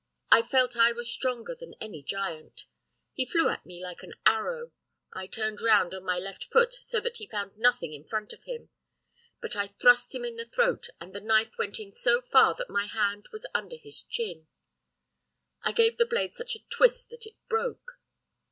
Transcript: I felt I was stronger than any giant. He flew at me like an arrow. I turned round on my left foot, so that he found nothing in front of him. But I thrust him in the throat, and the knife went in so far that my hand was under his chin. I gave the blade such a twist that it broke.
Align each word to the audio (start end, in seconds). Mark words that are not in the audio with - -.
I 0.31 0.41
felt 0.41 0.75
I 0.75 0.91
was 0.91 1.11
stronger 1.11 1.53
than 1.53 1.75
any 1.79 2.01
giant. 2.01 2.65
He 3.13 3.23
flew 3.23 3.49
at 3.49 3.67
me 3.67 3.83
like 3.83 4.01
an 4.01 4.15
arrow. 4.25 4.71
I 5.13 5.27
turned 5.27 5.61
round 5.61 5.93
on 5.93 6.03
my 6.03 6.17
left 6.17 6.45
foot, 6.45 6.73
so 6.73 6.99
that 7.01 7.17
he 7.17 7.27
found 7.29 7.55
nothing 7.55 7.93
in 7.93 8.03
front 8.07 8.33
of 8.33 8.43
him. 8.45 8.69
But 9.41 9.55
I 9.55 9.67
thrust 9.67 10.15
him 10.15 10.25
in 10.25 10.37
the 10.37 10.45
throat, 10.45 10.87
and 10.99 11.13
the 11.13 11.21
knife 11.21 11.55
went 11.59 11.79
in 11.79 11.91
so 11.93 12.19
far 12.19 12.55
that 12.55 12.67
my 12.71 12.87
hand 12.87 13.27
was 13.31 13.45
under 13.53 13.75
his 13.77 14.01
chin. 14.01 14.47
I 15.61 15.71
gave 15.71 15.97
the 15.99 16.07
blade 16.07 16.33
such 16.33 16.55
a 16.55 16.65
twist 16.71 17.09
that 17.11 17.27
it 17.27 17.35
broke. 17.47 17.99